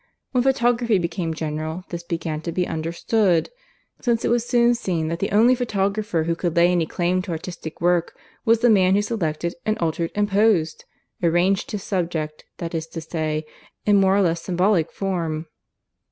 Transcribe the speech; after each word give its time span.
When 0.31 0.43
photography 0.43 0.97
became 0.97 1.35
general, 1.35 1.83
this 1.89 2.01
began 2.01 2.41
to 2.41 2.51
be 2.51 2.65
understood; 2.65 3.51
since 4.01 4.25
it 4.25 4.29
was 4.29 4.43
soon 4.43 4.73
seen 4.73 5.09
that 5.09 5.19
the 5.19 5.29
only 5.29 5.53
photographer 5.53 6.23
who 6.23 6.33
could 6.35 6.55
lay 6.55 6.71
any 6.71 6.87
claim 6.87 7.21
to 7.21 7.31
artistic 7.31 7.79
work 7.79 8.15
was 8.43 8.61
the 8.61 8.69
man 8.71 8.95
who 8.95 9.03
selected 9.03 9.53
and 9.63 9.77
altered 9.77 10.09
and 10.15 10.27
posed 10.27 10.85
arranged 11.21 11.69
his 11.69 11.83
subject, 11.83 12.45
that 12.57 12.73
is 12.73 12.87
to 12.87 12.99
say, 13.01 13.45
in 13.85 13.97
more 13.97 14.17
or 14.17 14.23
less 14.23 14.41
symbolic 14.41 14.91
form. 14.91 15.45